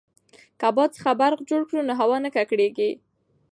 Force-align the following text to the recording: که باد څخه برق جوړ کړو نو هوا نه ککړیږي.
که 0.59 0.67
باد 0.75 0.89
څخه 0.97 1.11
برق 1.21 1.39
جوړ 1.49 1.61
کړو 1.69 1.81
نو 1.87 1.93
هوا 2.01 2.17
نه 2.25 2.29
ککړیږي. 2.35 2.91